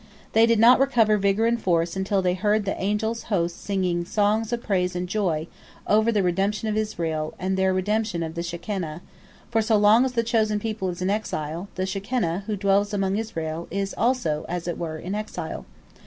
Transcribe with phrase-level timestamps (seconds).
[0.33, 4.51] They did not recover vigor and force until they heard the angel hosts sing songs
[4.51, 5.45] of praise and joy
[5.85, 9.03] over the redemption of Israel and the redemption of the Shekinah,
[9.51, 13.15] for so long as the chosen people is in exile, the Shekinah, who dwells among
[13.17, 15.67] Israel, is also, as it were, in exile.